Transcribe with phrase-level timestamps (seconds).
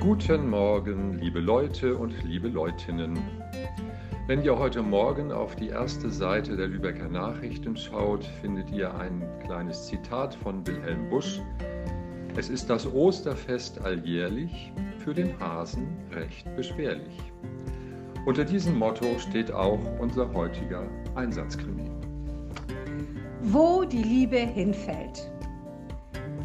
[0.00, 3.18] Guten Morgen, liebe Leute und liebe Leutinnen.
[4.28, 9.26] Wenn ihr heute Morgen auf die erste Seite der Lübecker Nachrichten schaut, findet ihr ein
[9.44, 11.40] kleines Zitat von Wilhelm Busch.
[12.36, 17.18] Es ist das Osterfest alljährlich, für den Hasen recht beschwerlich.
[18.24, 21.90] Unter diesem Motto steht auch unser heutiger Einsatzkrimi.
[23.42, 25.28] Wo die Liebe hinfällt.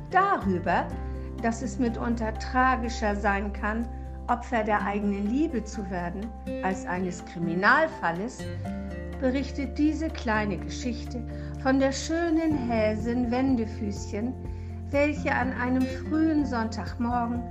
[0.09, 0.87] Darüber,
[1.43, 3.87] dass es mitunter tragischer sein kann,
[4.27, 6.25] Opfer der eigenen Liebe zu werden,
[6.63, 8.39] als eines Kriminalfalles,
[9.19, 11.21] berichtet diese kleine Geschichte
[11.61, 14.33] von der schönen Häsin Wendefüßchen,
[14.89, 17.43] welche an einem frühen Sonntagmorgen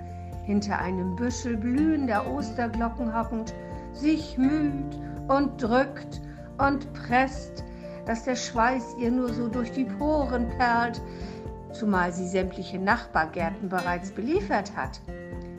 [0.44, 3.52] hinter einem Büschel blühender Osterglocken hockend
[3.92, 4.98] sich müht
[5.28, 6.22] und drückt
[6.58, 7.64] und presst,
[8.06, 11.00] dass der Schweiß ihr nur so durch die Poren perlt,
[11.72, 15.00] zumal sie sämtliche Nachbargärten bereits beliefert hat,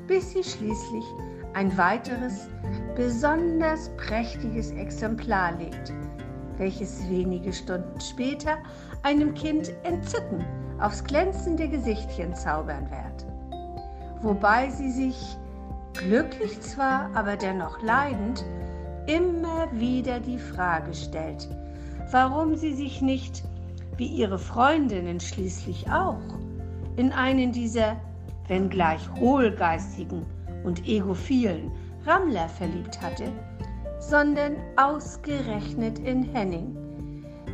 [0.07, 1.05] bis sie schließlich
[1.53, 2.47] ein weiteres,
[2.95, 5.93] besonders prächtiges Exemplar legt,
[6.57, 8.57] welches wenige Stunden später
[9.03, 10.43] einem Kind Entzücken
[10.79, 13.25] aufs glänzende Gesichtchen zaubern wird.
[14.21, 15.37] Wobei sie sich,
[15.93, 18.43] glücklich zwar, aber dennoch leidend,
[19.05, 21.49] immer wieder die Frage stellt,
[22.11, 23.43] warum sie sich nicht
[23.97, 26.21] wie ihre Freundinnen schließlich auch,
[26.95, 27.97] in einen dieser,
[28.47, 30.25] wenngleich hohlgeistigen
[30.63, 31.71] und egophilen
[32.05, 33.31] Rammler verliebt hatte,
[33.99, 36.75] sondern ausgerechnet in Henning,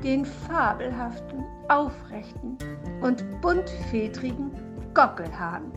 [0.04, 2.58] den fabelhaften, aufrechten
[3.02, 4.52] und buntfedrigen
[4.94, 5.72] Gockelhahn.